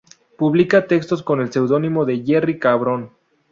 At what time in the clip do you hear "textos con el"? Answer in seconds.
0.87-1.51